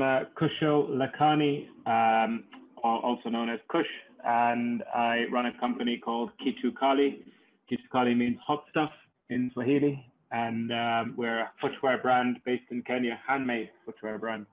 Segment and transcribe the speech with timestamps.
[0.00, 2.44] uh, Kusho Lakani, um,
[2.82, 3.86] also known as Kush,
[4.24, 7.22] and I run a company called Kitu Kali.
[7.70, 8.90] Kitu Kali means hot stuff
[9.30, 14.46] in Swahili, and um, we're a footwear brand based in Kenya, handmade footwear brand.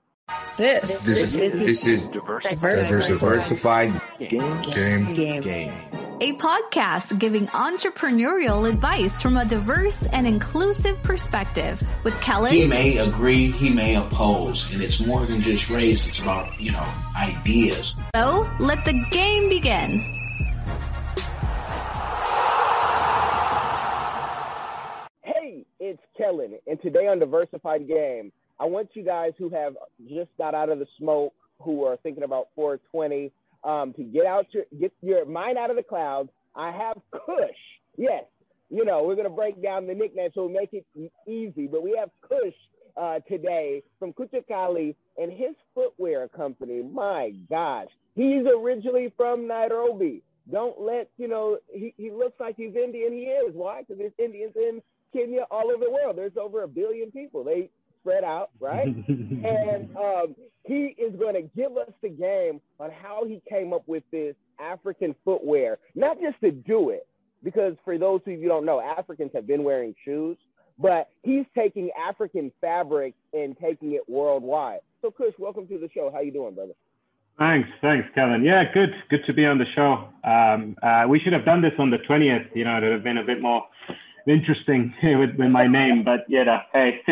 [0.56, 5.72] This, This this is this is diversified game game game.
[6.22, 12.52] A podcast giving entrepreneurial advice from a diverse and inclusive perspective with Kellen.
[12.52, 16.06] He may agree, he may oppose, and it's more than just race.
[16.06, 17.96] It's about you know ideas.
[18.14, 19.98] so let the game begin.
[25.24, 28.30] Hey, it's Kellen, and today on Diversified Game,
[28.60, 29.76] I want you guys who have
[30.08, 33.32] just got out of the smoke, who are thinking about 420,
[33.64, 36.30] um, to get out your get your mind out of the clouds.
[36.54, 37.50] I have Kush.
[37.96, 38.24] Yes,
[38.70, 40.86] you know we're gonna break down the nickname so we make it
[41.26, 42.54] easy, but we have Kush
[42.96, 46.82] uh, today from Kitu Kali and his footwear company.
[46.82, 50.22] My gosh, he's originally from Nairobi.
[50.50, 53.12] Don't let you know he, he looks like he's Indian.
[53.12, 53.54] He is.
[53.54, 53.80] Why?
[53.80, 54.82] Because there's Indians in
[55.12, 56.16] Kenya all over the world.
[56.16, 57.44] There's over a billion people.
[57.44, 57.70] They
[58.02, 58.86] spread out, right?
[59.08, 63.86] and um, he is going to give us the game on how he came up
[63.86, 67.06] with this African footwear, not just to do it,
[67.42, 70.36] because for those of you who don't know, Africans have been wearing shoes,
[70.78, 74.80] but he's taking African fabric and taking it worldwide.
[75.00, 76.10] So, Kush, welcome to the show.
[76.12, 76.72] How you doing, brother?
[77.38, 78.44] Thanks, thanks, Kevin.
[78.44, 80.08] Yeah, good, good to be on the show.
[80.22, 82.54] Um, uh, we should have done this on the 20th.
[82.54, 83.64] You know, it would have been a bit more
[84.26, 87.00] interesting with, with my name, but yeah, hey.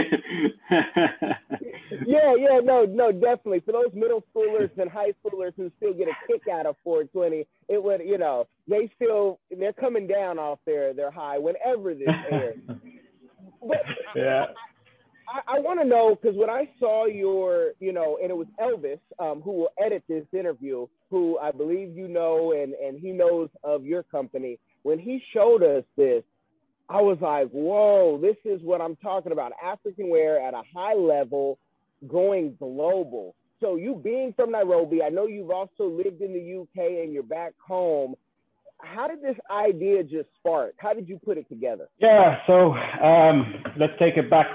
[2.07, 3.61] yeah, yeah, no, no, definitely.
[3.61, 7.47] For those middle schoolers and high schoolers who still get a kick out of 420,
[7.69, 12.09] it would, you know, they still they're coming down off their their high whenever this
[12.31, 12.59] airs.
[13.61, 13.83] But
[14.15, 14.47] yeah.
[15.29, 18.49] I, I want to know because when I saw your, you know, and it was
[18.61, 23.13] Elvis um, who will edit this interview, who I believe you know, and and he
[23.13, 24.59] knows of your company.
[24.83, 26.23] When he showed us this,
[26.91, 29.53] I was like, whoa, this is what I'm talking about.
[29.65, 31.59] African wear at a high level,
[32.09, 33.37] going global.
[33.61, 37.23] So you being from Nairobi, I know you've also lived in the UK and you're
[37.23, 38.17] back home.
[38.79, 40.73] How did this idea just spark?
[40.79, 41.89] How did you put it together?
[42.01, 44.47] Yeah, so um, let's take it back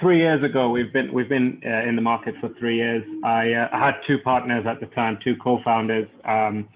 [0.00, 0.68] three years ago.
[0.70, 3.04] We've been we've been uh, in the market for three years.
[3.24, 6.68] I, uh, I had two partners at the time, two co-founders, um,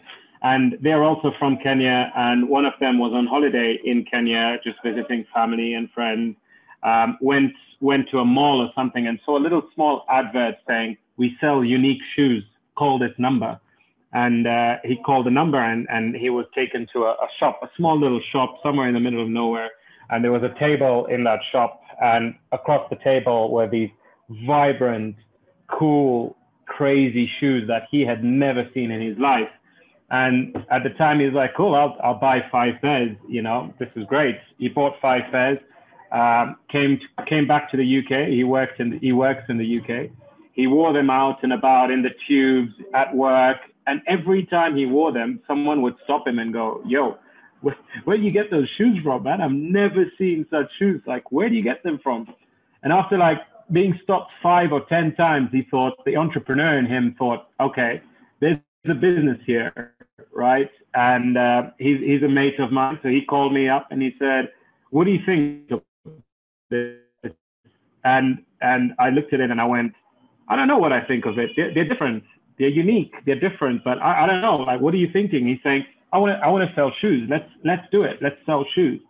[0.42, 2.12] and they're also from Kenya.
[2.16, 6.36] And one of them was on holiday in Kenya, just visiting family and friends.
[6.82, 10.96] Um, went went to a mall or something and saw a little small advert saying
[11.16, 12.44] we sell unique shoes.
[12.76, 13.58] Call this number.
[14.12, 17.60] And uh, he called the number and, and he was taken to a, a shop,
[17.62, 19.70] a small little shop somewhere in the middle of nowhere.
[20.10, 23.88] And there was a table in that shop, and across the table were these
[24.46, 25.16] vibrant,
[25.68, 26.36] cool,
[26.66, 29.48] crazy shoes that he had never seen in his life.
[30.12, 33.16] And at the time, he was like, "Cool, I'll I'll buy five pairs.
[33.26, 35.58] You know, this is great." He bought five pairs.
[36.12, 38.28] Um, came to, came back to the UK.
[38.28, 40.10] He worked in the, he works in the UK.
[40.52, 43.56] He wore them out and about in the tubes at work,
[43.86, 47.16] and every time he wore them, someone would stop him and go, "Yo,
[47.62, 49.40] where, where do you get those shoes from, man?
[49.40, 51.00] I've never seen such shoes.
[51.06, 52.28] Like, where do you get them from?"
[52.82, 53.38] And after like
[53.70, 58.02] being stopped five or ten times, he thought the entrepreneur in him thought, "Okay,
[58.40, 58.58] there's
[58.90, 59.94] a business here,
[60.32, 64.02] right?" And uh, he's he's a mate of mine, so he called me up and
[64.02, 64.50] he said,
[64.90, 65.82] "What do you think of
[66.70, 66.98] this?"
[68.04, 69.92] And and I looked at it and I went,
[70.48, 71.50] "I don't know what I think of it.
[71.56, 72.24] They're, they're different.
[72.58, 73.12] They're unique.
[73.24, 73.84] They're different.
[73.84, 74.56] But I, I don't know.
[74.56, 77.28] Like, what are you thinking?" He's saying, "I want to I want to sell shoes.
[77.30, 78.18] Let's let's do it.
[78.20, 79.00] Let's sell shoes."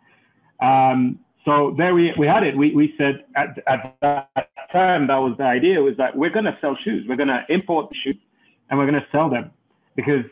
[0.60, 2.56] Um, so there we, we had it.
[2.56, 4.28] We, we said at, at that
[4.70, 7.04] time, that was the idea was that we're going to sell shoes.
[7.08, 8.22] We're going to import the shoes
[8.70, 9.50] and we're going to sell them
[9.96, 10.24] because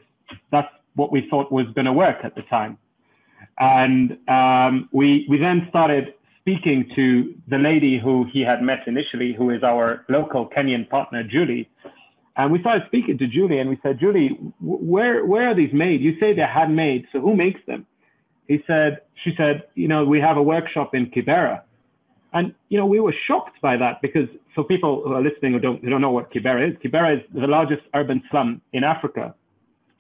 [0.50, 2.78] that's what we thought was going to work at the time.
[3.58, 9.34] And um, we, we then started speaking to the lady who he had met initially,
[9.34, 11.68] who is our local Kenyan partner, Julie.
[12.36, 16.00] And we started speaking to Julie and we said, Julie, where, where are these made?
[16.00, 17.06] You say they're handmade.
[17.12, 17.86] So who makes them?
[18.50, 21.62] he said, she said, you know, we have a workshop in Kibera.
[22.32, 25.60] And, you know, we were shocked by that because for people who are listening who
[25.60, 29.36] don't, who don't know what Kibera is, Kibera is the largest urban slum in Africa.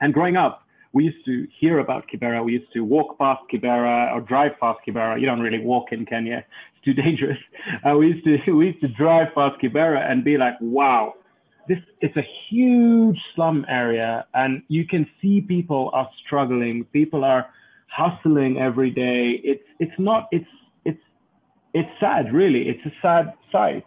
[0.00, 0.62] And growing up,
[0.92, 2.44] we used to hear about Kibera.
[2.44, 5.20] We used to walk past Kibera or drive past Kibera.
[5.20, 6.44] You don't really walk in Kenya.
[6.74, 7.38] It's too dangerous.
[7.86, 11.14] Uh, we used to, we used to drive past Kibera and be like, wow,
[11.68, 14.26] this, it's a huge slum area.
[14.34, 16.84] And you can see people are struggling.
[16.92, 17.46] People are,
[17.90, 19.40] hustling every day.
[19.42, 20.48] It's it's not it's
[20.84, 21.02] it's
[21.74, 22.68] it's sad really.
[22.68, 23.84] It's a sad sight.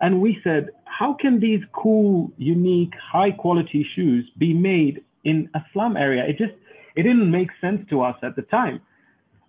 [0.00, 5.60] And we said, how can these cool, unique, high quality shoes be made in a
[5.72, 6.24] slum area?
[6.26, 6.54] It just,
[6.96, 8.80] it didn't make sense to us at the time.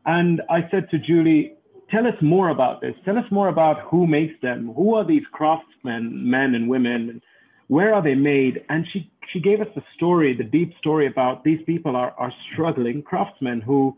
[0.05, 1.53] And I said to Julie,
[1.91, 2.95] tell us more about this.
[3.05, 4.73] Tell us more about who makes them.
[4.75, 7.21] Who are these craftsmen, men and women?
[7.67, 8.63] Where are they made?
[8.69, 12.33] And she, she gave us the story, the deep story about these people are, are
[12.51, 13.95] struggling craftsmen who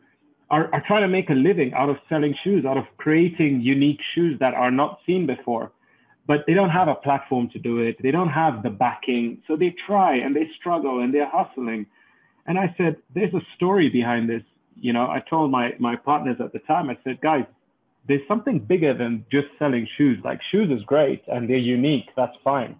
[0.49, 3.99] are, are trying to make a living out of selling shoes, out of creating unique
[4.13, 5.71] shoes that are not seen before.
[6.27, 7.97] But they don't have a platform to do it.
[8.01, 9.41] They don't have the backing.
[9.47, 11.87] So they try and they struggle and they're hustling.
[12.45, 14.43] And I said, there's a story behind this.
[14.79, 17.45] You know, I told my, my partners at the time, I said, guys,
[18.07, 20.19] there's something bigger than just selling shoes.
[20.23, 22.09] Like shoes is great and they're unique.
[22.15, 22.75] That's fine.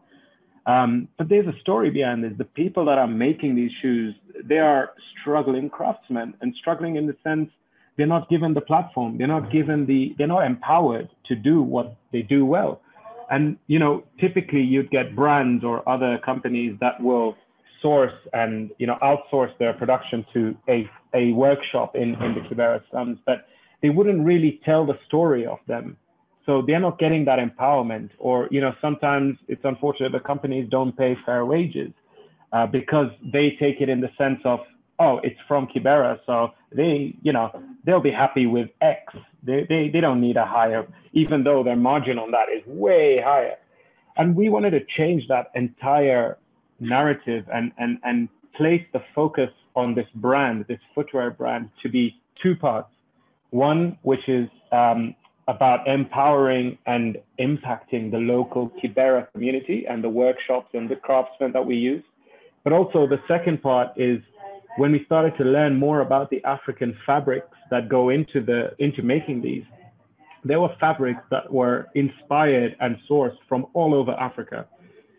[0.65, 2.33] Um, but there's a story behind this.
[2.37, 7.15] The people that are making these shoes, they are struggling craftsmen and struggling in the
[7.23, 7.49] sense
[7.97, 9.17] they're not given the platform.
[9.17, 12.81] They're not given the, they're not empowered to do what they do well.
[13.31, 17.37] And, you know, typically you'd get brands or other companies that will
[17.81, 22.81] source and, you know, outsource their production to a, a workshop in, in the Kibera
[22.91, 23.47] slums, but
[23.81, 25.97] they wouldn't really tell the story of them.
[26.45, 30.95] So they're not getting that empowerment or, you know, sometimes it's unfortunate the companies don't
[30.95, 31.91] pay fair wages
[32.51, 34.59] uh, because they take it in the sense of,
[35.01, 36.19] oh, it's from Kibera.
[36.25, 37.47] So they, you know,
[37.85, 39.13] they'll be happy with X.
[39.43, 43.19] They, they, they don't need a higher, even though their margin on that is way
[43.23, 43.55] higher.
[44.17, 46.37] And we wanted to change that entire
[46.79, 52.21] narrative and, and, and place the focus on this brand, this footwear brand, to be
[52.43, 52.89] two parts.
[53.49, 55.15] One, which is um,
[55.47, 61.65] about empowering and impacting the local Kibera community and the workshops and the craftsmen that
[61.65, 62.03] we use.
[62.63, 64.19] But also the second part is
[64.77, 69.01] when we started to learn more about the African fabrics that go into the into
[69.01, 69.63] making these,
[70.43, 74.67] there were fabrics that were inspired and sourced from all over Africa.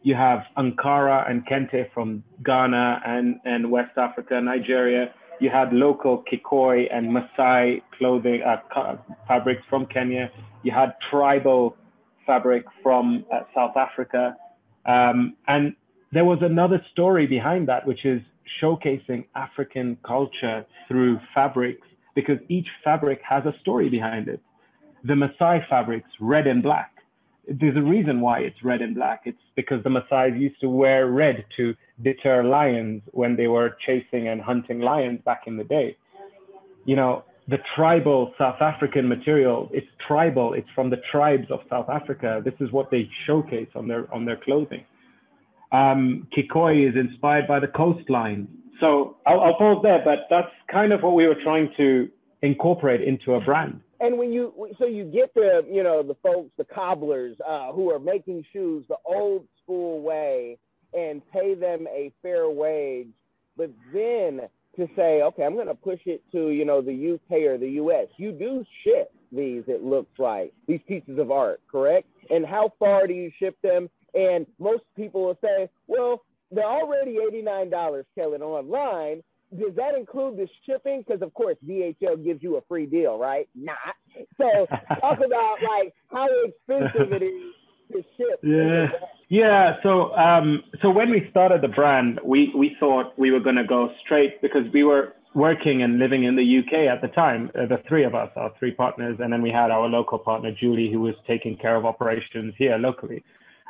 [0.02, 5.14] You have Ankara and Kente from Ghana and, and West Africa, Nigeria.
[5.40, 8.96] You had local Kikoi and Maasai clothing uh,
[9.28, 10.31] fabrics from Kenya.
[10.64, 11.76] You had tribal
[12.26, 14.37] fabric from uh, South Africa.
[14.87, 15.75] Um, and
[16.12, 18.20] there was another story behind that, which is
[18.61, 24.41] showcasing African culture through fabrics because each fabric has a story behind it.
[25.05, 26.91] The Maasai fabrics, red and black.
[27.49, 29.23] There's a reason why it's red and black.
[29.25, 34.29] It's because the Maasai used to wear red to deter lions when they were chasing
[34.29, 35.97] and hunting lions back in the day.
[36.85, 41.88] You know, the tribal South African material, it's tribal, it's from the tribes of South
[41.88, 42.41] Africa.
[42.45, 44.85] This is what they showcase on their on their clothing.
[45.73, 48.47] Um, Kikoi is inspired by the coastline.
[48.81, 52.09] So I'll, I'll pause there, but that's kind of what we were trying to
[52.43, 53.81] incorporate into a brand.
[54.01, 57.91] And when you so you get the you know the folks the cobblers uh, who
[57.93, 60.59] are making shoes the old school way
[60.93, 63.07] and pay them a fair wage,
[63.57, 64.41] but then
[64.77, 67.71] to say okay I'm going to push it to you know the UK or the
[67.83, 68.09] US.
[68.17, 72.09] You do ship these it looks like these pieces of art, correct?
[72.29, 73.89] And how far do you ship them?
[74.14, 79.23] And most people will say, well, they're already $89, Kellen, online.
[79.59, 81.05] Does that include the shipping?
[81.06, 83.49] Because of course DHL gives you a free deal, right?
[83.55, 83.76] Not.
[84.38, 84.67] So
[85.00, 87.53] talk about like how expensive it is
[87.93, 88.41] to ship.
[88.43, 88.87] Yeah.
[89.29, 89.76] Yeah.
[89.82, 93.66] So um, so when we started the brand, we we thought we were going to
[93.66, 97.66] go straight because we were working and living in the UK at the time, uh,
[97.66, 100.90] the three of us, our three partners, and then we had our local partner Julie,
[100.92, 103.25] who was taking care of operations here locally.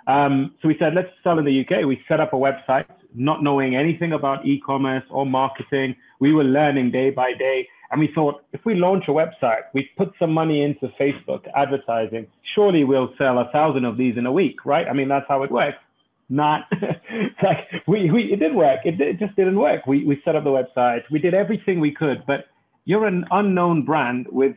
[0.07, 1.87] Um, so we said, let's sell in the UK.
[1.87, 5.97] We set up a website, not knowing anything about e-commerce or marketing.
[6.21, 7.69] We were learning day by day.
[7.91, 12.27] And we thought, if we launch a website, we put some money into Facebook advertising,
[12.55, 14.87] surely we'll sell a thousand of these in a week, right?
[14.89, 15.77] I mean, that's how it works.
[16.31, 16.63] Not
[17.43, 18.81] like we, we, it did work.
[18.85, 19.87] It, it just didn't work.
[19.87, 21.03] We, we set up the website.
[21.11, 22.47] We did everything we could, but
[22.87, 24.57] you're an unknown brand with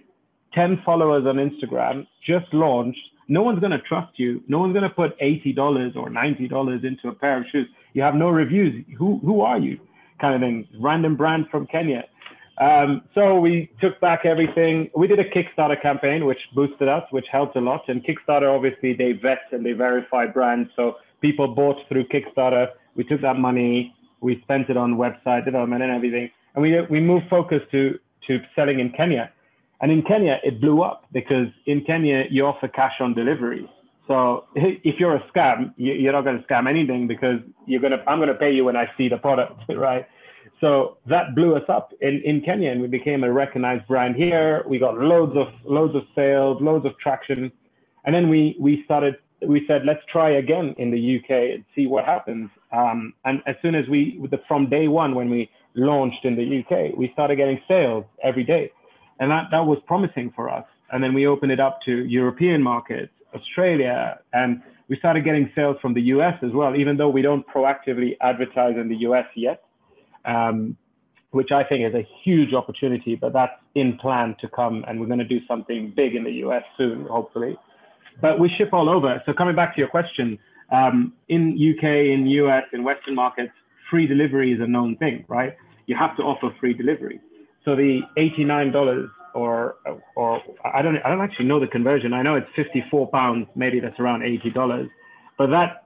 [0.54, 4.44] 10 followers on Instagram, just launched no one's going to trust you.
[4.48, 7.68] No one's going to put $80 or $90 into a pair of shoes.
[7.94, 8.86] You have no reviews.
[8.98, 9.80] Who, who are you?
[10.20, 10.68] Kind of thing.
[10.80, 12.06] Random brand from Kenya.
[12.62, 14.90] Um, so we took back everything.
[14.96, 17.82] We did a Kickstarter campaign, which boosted us, which helped a lot.
[17.88, 20.70] And Kickstarter, obviously, they vet and they verify brands.
[20.76, 22.68] So people bought through Kickstarter.
[22.96, 26.30] We took that money, we spent it on website development and everything.
[26.54, 29.32] And we, we moved focus to, to selling in Kenya.
[29.82, 33.70] And in Kenya, it blew up because in Kenya, you offer cash on delivery.
[34.08, 38.04] So if you're a scam, you're not going to scam anything because you're going to,
[38.10, 40.08] I'm going to pay you when I see the product, right?
[40.62, 44.64] So that blew us up in, in Kenya and we became a recognized brand here.
[44.68, 47.52] We got loads of, loads of sales, loads of traction.
[48.06, 51.88] And then we, we started we said, let's try again in the UK and see
[51.88, 52.50] what happens.
[52.72, 56.98] Um, and as soon as we, from day one, when we launched in the UK,
[56.98, 58.72] we started getting sales every day.
[59.20, 60.66] And that, that was promising for us.
[60.92, 65.78] And then we opened it up to European markets, Australia, and we started getting sales
[65.82, 69.64] from the US as well, even though we don't proactively advertise in the US yet,
[70.26, 70.78] um,
[71.32, 74.86] which I think is a huge opportunity, but that's in plan to come.
[74.88, 77.58] And we're going to do something big in the US soon, hopefully.
[78.22, 79.22] But we ship all over.
[79.26, 80.38] So coming back to your question,
[80.72, 83.52] um, in UK, in US, in Western markets,
[83.90, 85.56] free delivery is a known thing, right?
[85.88, 87.20] You have to offer free delivery.
[87.66, 89.76] So the $89 or
[90.16, 92.14] or I don't I don't actually know the conversion.
[92.14, 94.90] I know it's 54 pounds, maybe that's around $80,
[95.38, 95.84] but that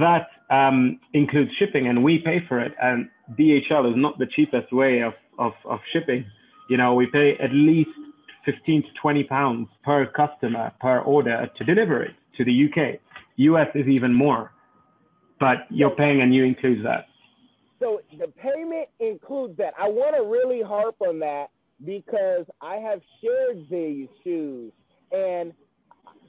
[0.00, 2.72] that um, includes shipping, and we pay for it.
[2.80, 3.08] And
[3.38, 6.24] DHL is not the cheapest way of of, of shipping.
[6.70, 7.90] You know, we pay at least
[8.44, 13.00] 15 to 20 pounds per customer per order to deliver it to the UK.
[13.36, 14.52] US is even more,
[15.40, 17.06] but you're paying and you include that.
[17.78, 19.74] So the payment includes that.
[19.78, 21.48] I want to really harp on that
[21.84, 24.72] because I have shared these shoes
[25.12, 25.52] and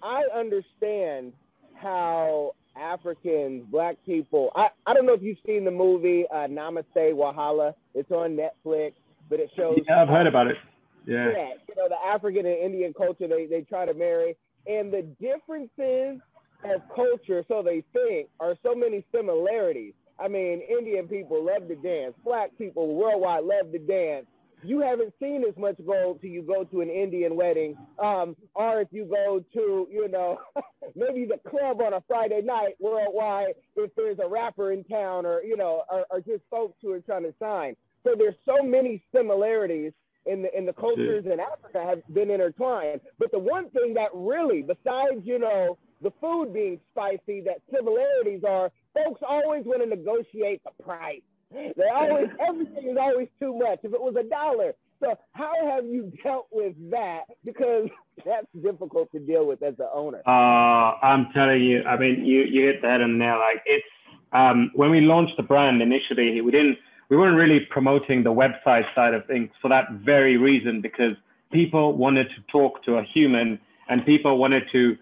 [0.03, 1.33] I understand
[1.75, 6.85] how Africans, black people, I, I don't know if you've seen the movie uh, Namaste
[6.95, 7.73] Wahala.
[7.93, 8.93] It's on Netflix,
[9.29, 9.77] but it shows.
[9.87, 10.57] Yeah, I've heard about it.
[11.05, 11.29] Yeah.
[11.29, 11.49] yeah.
[11.67, 14.35] You know, the African and Indian culture, they, they try to marry.
[14.67, 16.21] And the differences
[16.65, 19.93] of culture, so they think, are so many similarities.
[20.19, 22.13] I mean, Indian people love to dance.
[22.23, 24.25] Black people worldwide love to dance
[24.63, 28.81] you haven't seen as much gold till you go to an Indian wedding, um, or
[28.81, 30.39] if you go to, you know,
[30.95, 35.41] maybe the club on a Friday night worldwide, if there's a rapper in town, or
[35.43, 37.75] you know, or, or just folks who are trying to sign.
[38.03, 39.91] So there's so many similarities
[40.25, 43.01] in the in the cultures in Africa have been intertwined.
[43.19, 48.43] But the one thing that really, besides you know the food being spicy, that similarities
[48.47, 51.21] are folks always want to negotiate the price.
[51.51, 53.79] They always everything is always too much.
[53.83, 57.23] If it was a dollar, so how have you dealt with that?
[57.45, 57.89] Because
[58.25, 60.21] that's difficult to deal with as the owner.
[60.27, 63.39] Uh, I'm telling you, I mean, you you hit the head on the nail.
[63.39, 63.85] Like it's
[64.33, 66.77] um, when we launched the brand initially, we didn't
[67.09, 71.15] we weren't really promoting the website side of things for that very reason because
[71.51, 74.97] people wanted to talk to a human and people wanted to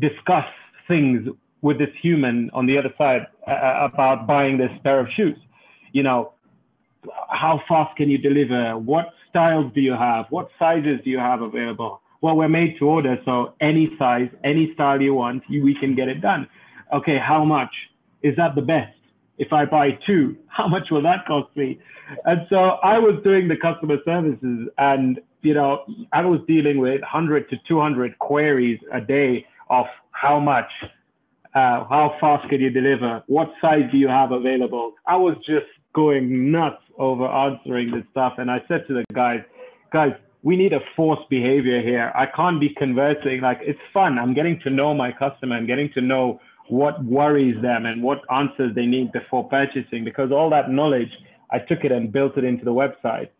[0.00, 0.46] discuss
[0.88, 1.26] things
[1.62, 5.36] with this human on the other side uh, about buying this pair of shoes
[5.96, 6.32] you know,
[7.30, 8.76] how fast can you deliver?
[8.76, 10.26] What styles do you have?
[10.28, 12.02] What sizes do you have available?
[12.20, 16.08] Well, we're made to order, so any size, any style you want, we can get
[16.08, 16.46] it done.
[16.92, 17.70] Okay, how much?
[18.22, 18.92] Is that the best?
[19.38, 21.80] If I buy two, how much will that cost me?
[22.26, 27.00] And so I was doing the customer services and, you know, I was dealing with
[27.00, 30.70] 100 to 200 queries a day of how much,
[31.54, 33.22] uh, how fast can you deliver?
[33.26, 34.94] What size do you have available?
[35.06, 38.34] I was just going nuts over answering this stuff.
[38.38, 39.40] And I said to the guys,
[39.92, 42.12] guys, we need a forced behavior here.
[42.14, 43.40] I can't be conversing.
[43.40, 44.18] Like it's fun.
[44.18, 48.18] I'm getting to know my customer and getting to know what worries them and what
[48.30, 51.10] answers they need before purchasing because all that knowledge,
[51.50, 53.30] I took it and built it into the website.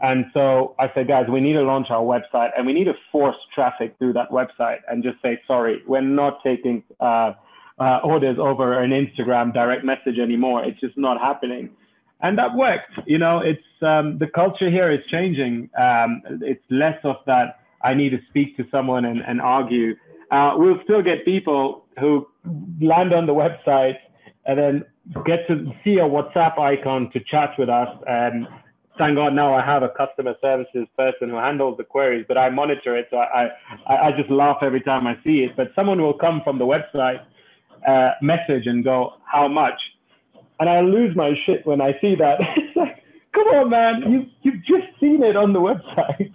[0.00, 2.94] And so I said, guys, we need to launch our website and we need to
[3.10, 7.32] force traffic through that website and just say, sorry, we're not taking uh,
[7.78, 10.64] uh, orders over an Instagram direct message anymore.
[10.64, 11.70] It's just not happening
[12.20, 12.92] and that worked.
[13.06, 15.70] You know, it's um, the culture here is changing.
[15.78, 17.60] Um, it's less of that.
[17.82, 19.94] I need to speak to someone and, and argue.
[20.30, 22.26] Uh, we'll still get people who
[22.80, 23.96] land on the website
[24.46, 24.84] and then
[25.24, 27.88] get to see a WhatsApp icon to chat with us.
[28.06, 28.48] And
[28.98, 32.50] thank God now I have a customer services person who handles the queries, but I
[32.50, 33.08] monitor it.
[33.10, 33.48] So I,
[33.86, 35.56] I, I just laugh every time I see it.
[35.56, 37.20] But someone will come from the website,
[37.86, 39.78] uh, message and go, how much?
[40.60, 42.38] and I lose my shit when I see that.
[42.56, 43.02] it's like,
[43.34, 46.32] come on, man, you you've just seen it on the website.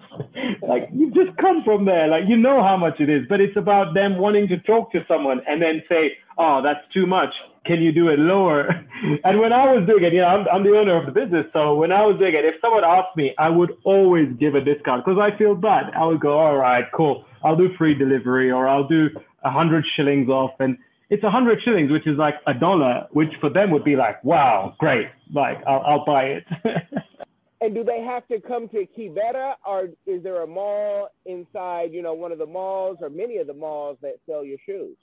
[0.67, 2.07] like you've just come from there.
[2.07, 5.03] Like you know how much it is, but it's about them wanting to talk to
[5.07, 7.33] someone and then say, oh, that's too much.
[7.65, 8.67] Can you do it lower?
[9.23, 11.45] and when I was doing it, you know, I'm, I'm the owner of the business.
[11.53, 14.61] So when I was doing it, if someone asked me, I would always give a
[14.61, 15.93] discount because I feel bad.
[15.95, 17.25] I would go, all right, cool.
[17.43, 19.09] I'll do free delivery or I'll do
[19.43, 20.51] a hundred shillings off.
[20.59, 20.77] And
[21.09, 24.23] it's a hundred shillings, which is like a dollar, which for them would be like,
[24.23, 26.45] wow, great, like I'll, I'll buy it.
[27.61, 32.01] and do they have to come to Kibera, or is there a mall inside, you
[32.01, 34.97] know, one of the malls or many of the malls that sell your shoes?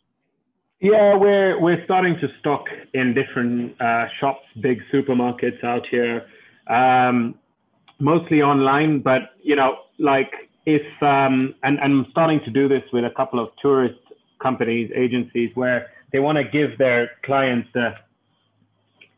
[0.80, 6.24] Yeah, we're we're starting to stock in different uh, shops, big supermarkets out here,
[6.68, 7.34] um,
[7.98, 9.00] mostly online.
[9.00, 10.32] But you know, like
[10.64, 14.00] if um, and, and I'm starting to do this with a couple of tourist
[14.40, 17.90] companies, agencies, where they want to give their clients the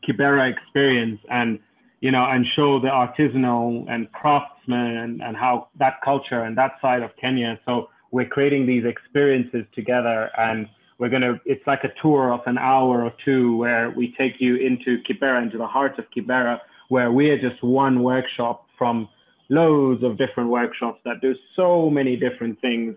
[0.05, 1.59] Kibera experience and
[2.01, 6.73] you know and show the artisanal and craftsmen and, and how that culture and that
[6.81, 7.57] side of Kenya.
[7.65, 12.41] So we're creating these experiences together and we're going to it's like a tour of
[12.45, 16.59] an hour or two where we take you into kibera into the heart of kibera
[16.89, 19.09] where we're just one workshop from
[19.49, 22.95] loads of different workshops that do so many different things.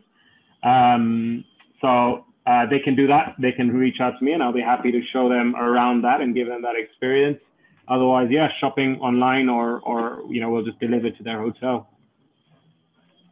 [0.63, 1.45] Um,
[1.81, 3.35] so uh, they can do that.
[3.39, 6.21] They can reach out to me and i'll be happy to show them around that
[6.21, 7.39] and give them that experience.
[7.89, 11.89] Otherwise yeah shopping online or or you know we'll just deliver to their hotel.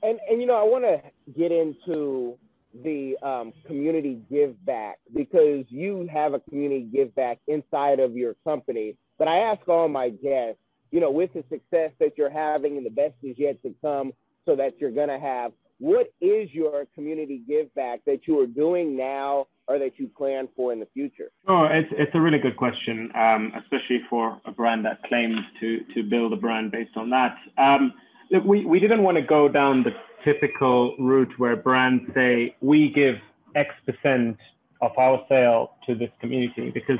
[0.02, 1.00] And and you know i want to
[1.38, 2.36] get into
[2.82, 8.34] the um, community give back because you have a community give back inside of your
[8.44, 8.96] company.
[9.18, 12.84] But I ask all my guests, you know, with the success that you're having and
[12.84, 14.12] the best is yet to come,
[14.46, 18.46] so that you're going to have, what is your community give back that you are
[18.46, 21.30] doing now or that you plan for in the future?
[21.48, 25.80] Oh, it's, it's a really good question, um, especially for a brand that claims to,
[25.94, 27.36] to build a brand based on that.
[27.56, 27.94] Um,
[28.30, 29.90] look, we, we didn't want to go down the
[30.24, 33.16] typical route where brands say, we give
[33.54, 34.36] X percent
[34.80, 36.98] of our sale to this community because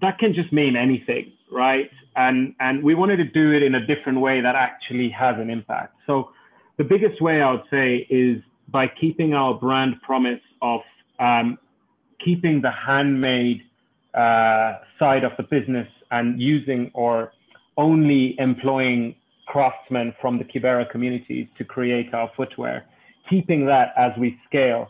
[0.00, 1.90] that can just mean anything, right?
[2.16, 5.50] And, and we wanted to do it in a different way that actually has an
[5.50, 5.94] impact.
[6.06, 6.30] So
[6.78, 10.80] the biggest way I would say is by keeping our brand promise of
[11.18, 11.58] um,
[12.24, 13.62] keeping the handmade
[14.14, 17.32] uh, side of the business and using or
[17.76, 19.14] only employing
[19.54, 22.84] craftsmen from the Kibera communities to create our footwear,
[23.30, 24.88] keeping that as we scale.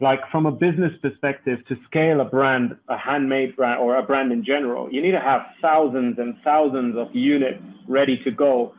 [0.00, 4.30] Like from a business perspective, to scale a brand, a handmade brand or a brand
[4.30, 8.74] in general, you need to have thousands and thousands of units ready to go.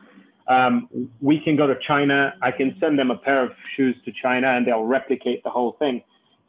[0.46, 0.88] Um,
[1.20, 2.34] we can go to China.
[2.40, 5.72] I can send them a pair of shoes to China and they'll replicate the whole
[5.80, 6.00] thing.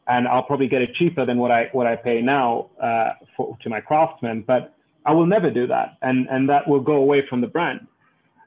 [0.08, 3.58] And I'll probably get it cheaper than what I, what I pay now uh, for,
[3.64, 4.76] to my craftsmen, but
[5.08, 5.98] I will never do that.
[6.04, 7.88] And, and that will go away from the brand.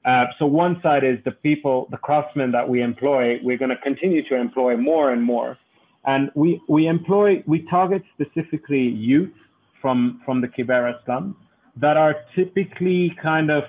[0.08, 3.76] Uh, so one side is the people, the craftsmen that we employ, we're going to
[3.76, 5.58] continue to employ more and more.
[6.06, 8.80] And we, we employ, we target specifically
[9.10, 9.34] youth
[9.82, 11.36] from, from the Kibera slum
[11.76, 13.64] that are typically kind of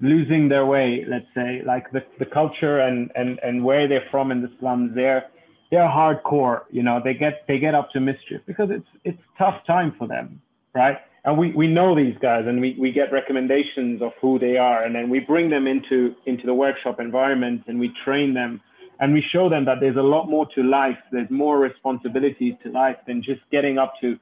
[0.00, 4.32] losing their way, let's say, like the, the culture and, and, and where they're from
[4.32, 5.26] in the slums, they're,
[5.70, 9.64] they're hardcore, you know, they get, they get up to mischief because it's, it's tough
[9.64, 10.42] time for them,
[10.74, 10.98] right?
[11.24, 14.84] and we, we know these guys and we, we get recommendations of who they are
[14.84, 18.60] and then we bring them into into the workshop environment and we train them
[19.00, 22.70] and we show them that there's a lot more to life there's more responsibilities to
[22.70, 24.18] life than just getting up to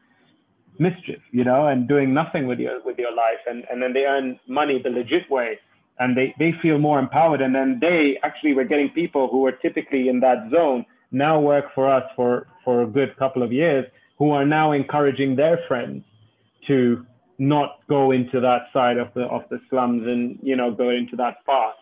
[0.78, 4.04] mischief you know and doing nothing with your with your life and and then they
[4.04, 5.58] earn money the legit way
[5.98, 9.52] and they they feel more empowered and then they actually were getting people who were
[9.52, 13.84] typically in that zone now work for us for for a good couple of years
[14.18, 16.04] who are now encouraging their friends
[16.70, 17.04] to
[17.38, 21.16] not go into that side of the of the slums and you know go into
[21.16, 21.74] that path.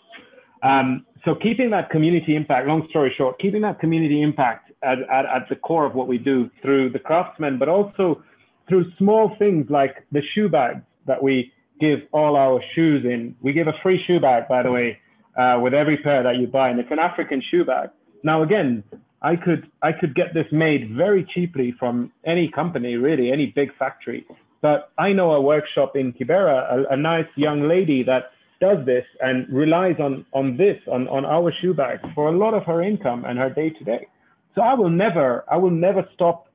[0.62, 5.26] Um, so keeping that community impact, long story short, keeping that community impact at, at,
[5.26, 8.22] at the core of what we do through the craftsmen, but also
[8.68, 13.36] through small things like the shoe bags that we give all our shoes in.
[13.40, 14.98] We give a free shoe bag, by the way,
[15.38, 17.90] uh, with every pair that you buy, and it's an African shoe bag.
[18.24, 18.82] Now, again,
[19.22, 23.76] I could I could get this made very cheaply from any company, really, any big
[23.76, 24.26] factory.
[24.60, 29.04] But I know a workshop in Kibera, a, a nice young lady that does this
[29.20, 32.82] and relies on, on this, on, on our shoe bags for a lot of her
[32.82, 34.08] income and her day to day.
[34.54, 36.48] So I will never, I will never stop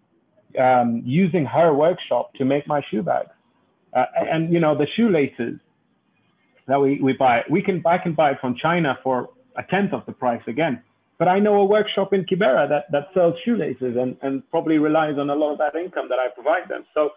[0.59, 3.29] um, using her workshop to make my shoe bags.
[3.95, 5.59] Uh, and you know, the shoelaces
[6.67, 9.93] that we, we buy, we can, I can buy it from China for a tenth
[9.93, 10.81] of the price again.
[11.19, 15.17] But I know a workshop in Kibera that, that sells shoelaces and, and probably relies
[15.17, 16.83] on a lot of that income that I provide them.
[16.93, 17.11] So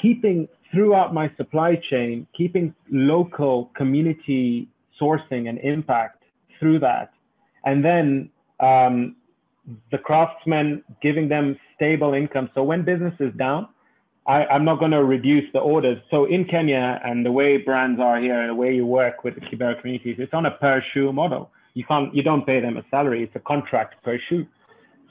[0.00, 4.68] keeping throughout my supply chain, keeping local community
[5.00, 6.22] sourcing and impact
[6.58, 7.12] through that.
[7.64, 9.16] And then um,
[9.90, 12.50] the craftsmen giving them stable income.
[12.54, 13.68] So when business is down,
[14.26, 15.98] I, am not going to reduce the orders.
[16.10, 19.34] So in Kenya and the way brands are here, and the way you work with
[19.34, 21.50] the Kibera communities, it's on a per shoe model.
[21.74, 23.22] You can't, you don't pay them a salary.
[23.22, 24.46] It's a contract per shoe.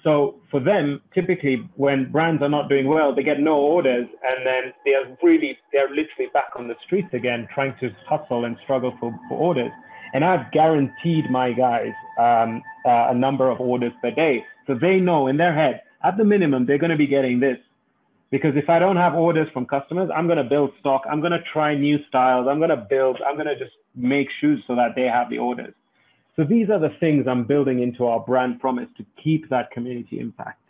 [0.03, 4.45] So for them, typically when brands are not doing well, they get no orders and
[4.45, 8.57] then they are really, they're literally back on the streets again, trying to hustle and
[8.63, 9.71] struggle for, for orders.
[10.13, 14.43] And I've guaranteed my guys um, uh, a number of orders per day.
[14.67, 17.57] So they know in their head, at the minimum, they're going to be getting this.
[18.31, 21.01] Because if I don't have orders from customers, I'm going to build stock.
[21.11, 22.47] I'm going to try new styles.
[22.49, 25.39] I'm going to build, I'm going to just make shoes so that they have the
[25.39, 25.73] orders.
[26.39, 30.21] So these are the things I'm building into our brand promise to keep that community
[30.21, 30.61] impact.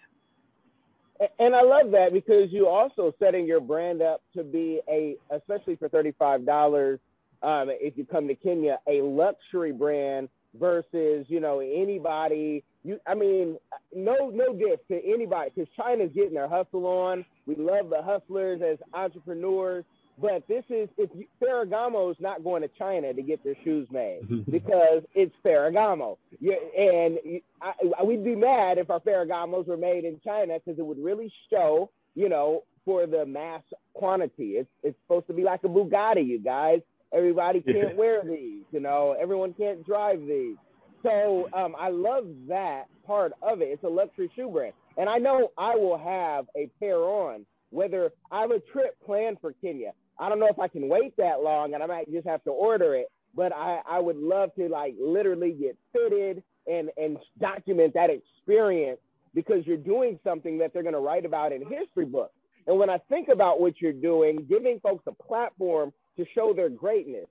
[1.38, 5.75] and I love that because you're also setting your brand up to be a, especially
[5.75, 6.99] for thirty five dollars,
[7.43, 10.29] um, if you come to Kenya, a luxury brand
[10.60, 12.63] versus you know anybody.
[12.84, 13.60] You, I mean,
[13.95, 17.23] no, no diss to anybody because China's getting their hustle on.
[17.45, 19.86] We love the hustlers as entrepreneurs,
[20.21, 24.21] but this is if you, Ferragamo's not going to China to get their shoes made
[24.51, 26.17] because it's Ferragamo.
[26.39, 27.17] Yeah, and
[27.62, 30.99] I, I, we'd be mad if our Ferragamos were made in China because it would
[30.99, 33.62] really show, you know, for the mass
[33.93, 34.53] quantity.
[34.53, 36.82] It's it's supposed to be like a Bugatti, you guys.
[37.13, 39.15] Everybody can't wear these, you know.
[39.19, 40.58] Everyone can't drive these.
[41.03, 43.69] So um, I love that part of it.
[43.69, 47.45] It's a luxury shoe brand, and I know I will have a pair on.
[47.71, 51.15] Whether I have a trip planned for Kenya, I don't know if I can wait
[51.17, 54.53] that long and I might just have to order it, but I, I would love
[54.55, 58.99] to like literally get fitted and, and document that experience
[59.34, 62.34] because you're doing something that they're going to write about in history books.
[62.67, 66.69] And when I think about what you're doing, giving folks a platform to show their
[66.69, 67.27] greatness,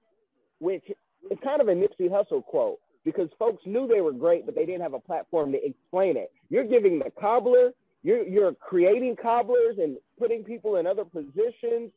[0.58, 0.84] which
[1.30, 4.66] is kind of a Nipsey Hussle quote, because folks knew they were great, but they
[4.66, 6.32] didn't have a platform to explain it.
[6.48, 7.72] You're giving the cobbler,
[8.02, 11.90] you're, you're creating cobblers and putting people in other positions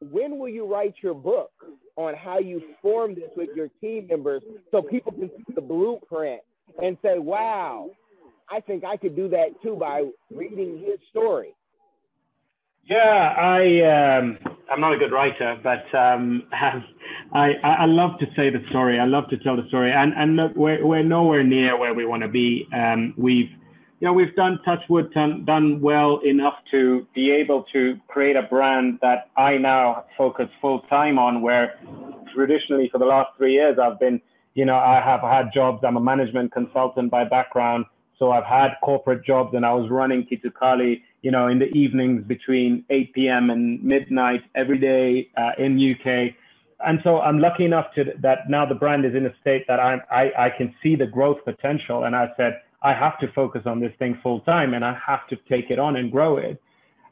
[0.00, 1.52] when will you write your book
[1.96, 6.40] on how you form this with your team members so people can see the blueprint
[6.82, 7.90] and say, wow,
[8.50, 11.54] I think I could do that too by reading his story?
[12.86, 14.38] Yeah, I um,
[14.70, 16.42] I'm not a good writer, but um,
[17.32, 19.00] I I love to say the story.
[19.00, 22.04] I love to tell the story, and and look, we're we're nowhere near where we
[22.04, 22.68] want to be.
[22.74, 23.48] Um, we've
[24.00, 28.98] you know, we've done Touchwood done, well enough to be able to create a brand
[29.02, 31.42] that I now focus full time on.
[31.42, 31.78] Where
[32.34, 34.20] traditionally for the last three years I've been,
[34.54, 35.84] you know, I have had jobs.
[35.86, 37.86] I'm a management consultant by background,
[38.18, 42.24] so I've had corporate jobs, and I was running Kitukali, you know, in the evenings
[42.26, 43.50] between 8 p.m.
[43.50, 46.34] and midnight every day uh, in UK.
[46.86, 49.80] And so I'm lucky enough to that now the brand is in a state that
[49.80, 52.04] I'm, I, I can see the growth potential.
[52.04, 55.26] And I said, I have to focus on this thing full time and I have
[55.28, 56.60] to take it on and grow it.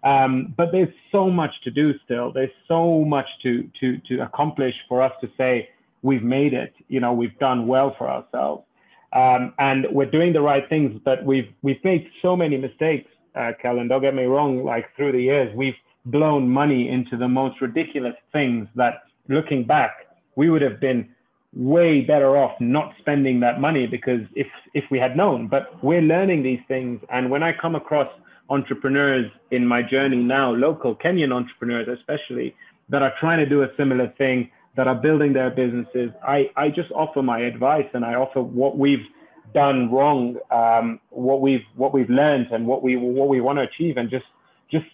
[0.04, 2.32] Um, but there's so much to do still.
[2.32, 5.68] There's so much to to to accomplish for us to say
[6.02, 6.74] we've made it.
[6.88, 8.64] You know, we've done well for ourselves,
[9.12, 11.00] um, and we're doing the right things.
[11.04, 13.86] But we've we've made so many mistakes, uh, Kellen.
[13.86, 14.64] Don't get me wrong.
[14.64, 18.94] Like through the years, we've blown money into the most ridiculous things that,
[19.28, 19.92] looking back,
[20.34, 21.08] we would have been
[21.54, 25.48] way better off not spending that money because if if we had known.
[25.48, 27.00] But we're learning these things.
[27.10, 28.08] And when i come across
[28.50, 32.54] entrepreneurs in my journey now local kenyan entrepreneurs especially
[32.88, 36.68] that are trying to do a similar thing that are building their businesses i i
[36.68, 39.06] just offer my advice and i offer what we've
[39.54, 43.62] done wrong um, what we've what we've learned and what we what we want to
[43.62, 44.24] achieve and just
[44.70, 44.86] just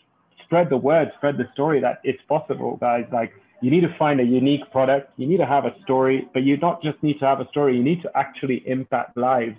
[0.45, 3.05] spread the word spread the story that it's possible guys.
[3.13, 5.11] Like you need to find a unique product.
[5.17, 7.77] You need to have a story, but you don't just need to have a story.
[7.77, 9.57] You need to actually impact lives.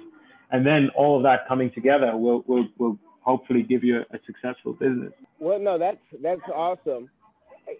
[0.51, 4.19] And then all of that coming together will, will, will hopefully give you a, a
[4.25, 5.11] successful business.
[5.39, 7.09] Well, no, that's, that's awesome.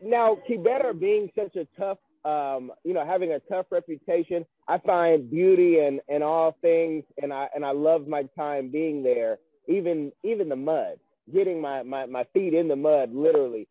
[0.03, 5.31] Now, Kibera being such a tough, um, you know, having a tough reputation, I find
[5.31, 7.05] beauty and and all things.
[7.21, 10.99] And I, and I love my time being there, even, even the mud,
[11.33, 13.67] getting my, my, my feet in the mud, literally.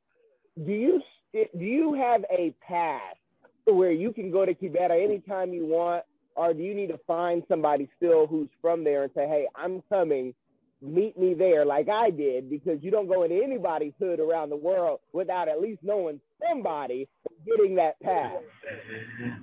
[0.67, 1.01] Do you
[1.33, 3.17] do you have a pass
[3.67, 6.05] where you can go to Kibera anytime you want,
[6.37, 9.83] or do you need to find somebody still who's from there and say, hey, I'm
[9.89, 10.35] coming,
[10.81, 14.57] meet me there like I did, because you don't go into anybody's hood around the
[14.57, 17.09] world without at least knowing somebody
[17.45, 18.37] getting that pass.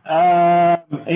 [0.10, 1.06] Um,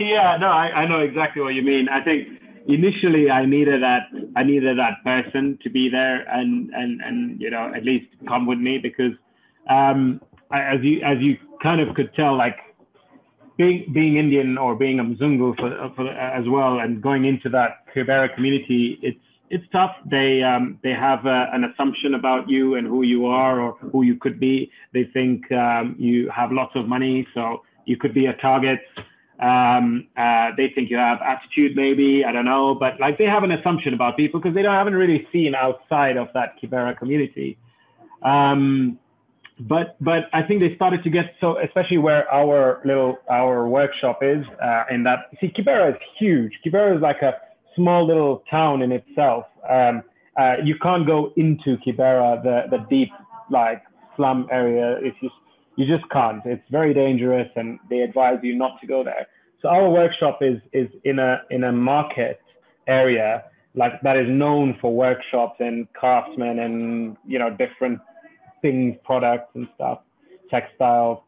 [0.00, 1.88] yeah, no, I, I know exactly what you mean.
[1.88, 2.28] I think
[2.68, 4.02] initially I needed that
[4.36, 8.46] I needed that person to be there and and and you know at least come
[8.46, 9.12] with me because
[9.68, 10.20] um,
[10.52, 12.56] as you as you kind of could tell, like
[13.56, 17.86] being being Indian or being a Mzungu for, for, as well, and going into that
[17.94, 19.18] Kibera community, it's
[19.50, 19.94] it's tough.
[20.10, 24.02] They um, they have a, an assumption about you and who you are or who
[24.02, 24.70] you could be.
[24.92, 28.80] They think um, you have lots of money, so you could be a target.
[29.40, 33.42] Um, uh, they think you have attitude, maybe I don't know, but like they have
[33.42, 37.58] an assumption about people because they don't haven't really seen outside of that Kibera community.
[38.22, 38.98] Um,
[39.60, 44.20] but but I think they started to get so, especially where our little our workshop
[44.22, 46.52] is, uh, in that see Kibera is huge.
[46.64, 47.34] Kibera is like a
[47.76, 49.44] small little town in itself.
[49.68, 50.02] Um,
[50.38, 53.10] uh, you can't go into Kibera, the the deep
[53.50, 53.82] like
[54.16, 54.98] slum area.
[55.00, 55.30] If you
[55.76, 56.42] you just can't.
[56.44, 59.26] It's very dangerous, and they advise you not to go there.
[59.60, 62.40] So our workshop is is in a in a market
[62.88, 68.00] area like that is known for workshops and craftsmen and you know different
[68.62, 70.00] things, products and stuff,
[70.50, 71.18] textiles.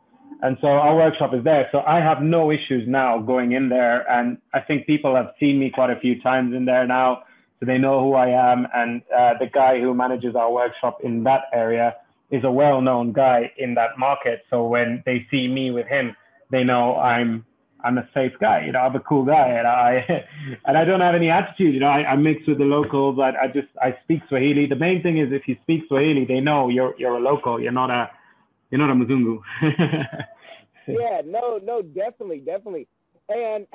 [0.43, 1.69] And so our workshop is there.
[1.73, 4.11] So I have no issues now going in there.
[4.11, 7.25] And I think people have seen me quite a few times in there now.
[7.61, 8.67] So they know who I am.
[8.75, 11.95] And uh, the guy who manages our workshop in that area
[12.31, 14.45] is a well known guy in that market.
[14.51, 16.17] So when they see me with him,
[16.51, 17.45] they know I'm
[17.85, 20.05] I'm a safe guy, you know, I'm a cool guy and I
[20.65, 23.45] and I don't have any attitude, you know, I, I mix with the locals, I,
[23.45, 24.67] I just I speak Swahili.
[24.67, 27.73] The main thing is if you speak Swahili, they know you're you're a local, you're
[27.73, 28.11] not a
[28.71, 29.39] you're not a Mzungu.
[30.89, 32.89] yeah, no, no, definitely, definitely.
[33.29, 33.67] And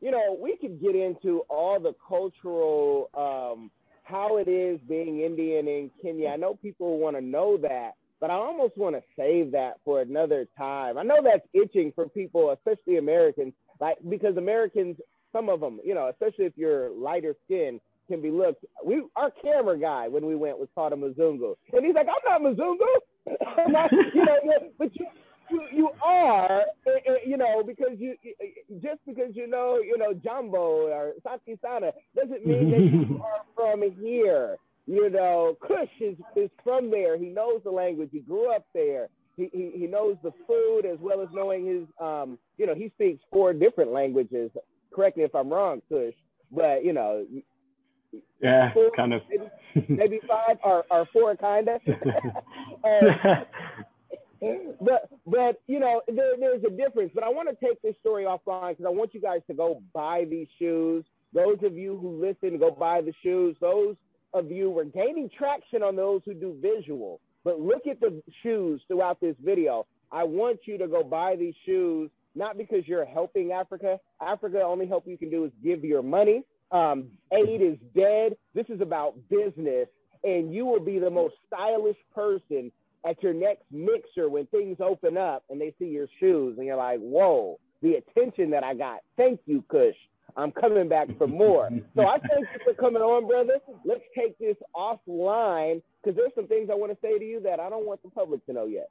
[0.00, 3.70] you know, we could get into all the cultural um
[4.04, 6.30] how it is being Indian in Kenya.
[6.30, 10.00] I know people want to know that, but I almost want to save that for
[10.00, 10.98] another time.
[10.98, 14.96] I know that's itching for people, especially Americans, like because Americans,
[15.32, 18.64] some of them, you know, especially if you're lighter skin, can be looked.
[18.84, 22.42] We our camera guy when we went was called a Mzungu, and he's like, I'm
[22.42, 25.06] not Mzungu, not, you know, but you.
[25.50, 28.16] You, you are, eh, eh, you know, because you
[28.82, 33.46] just because you know, you know, Jambo or Saki Sana doesn't mean that you are
[33.56, 37.18] from here you know, Kush is, is from there.
[37.18, 38.08] He knows the language.
[38.10, 39.08] He grew up there.
[39.36, 42.90] He, he, he knows the food as well as knowing his, um, you know, he
[42.94, 44.50] speaks four different languages.
[44.92, 46.14] Correct me if I'm wrong, Kush,
[46.50, 47.26] but you know,
[48.42, 49.44] yeah, four, kind of, maybe,
[49.88, 51.80] maybe five or, or four, kind of.
[54.80, 57.12] but but you know there, there's a difference.
[57.14, 59.82] But I want to take this story offline because I want you guys to go
[59.92, 61.04] buy these shoes.
[61.34, 63.56] Those of you who listen, go buy the shoes.
[63.60, 63.96] Those
[64.34, 67.20] of you, we're gaining traction on those who do visual.
[67.44, 69.86] But look at the shoes throughout this video.
[70.10, 73.98] I want you to go buy these shoes, not because you're helping Africa.
[74.20, 76.44] Africa, only help you can do is give your money.
[76.70, 78.36] Um, aid is dead.
[78.54, 79.88] This is about business,
[80.24, 82.70] and you will be the most stylish person
[83.08, 86.76] at your next mixer when things open up and they see your shoes, and you're
[86.76, 89.00] like, whoa, the attention that I got.
[89.16, 89.94] Thank you, Kush.
[90.38, 91.68] I'm coming back for more.
[91.96, 93.58] So I thank you for coming on, brother.
[93.84, 97.58] Let's take this offline because there's some things I want to say to you that
[97.58, 98.88] I don't want the public to know yet.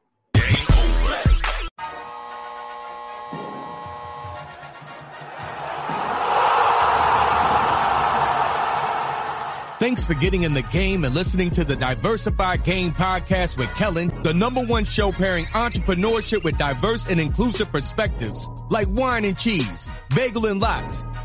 [9.79, 14.11] Thanks for getting in the game and listening to the Diversified Game podcast with Kellen,
[14.23, 19.87] the number one show pairing entrepreneurship with diverse and inclusive perspectives like wine and cheese,
[20.15, 21.03] bagel and lox,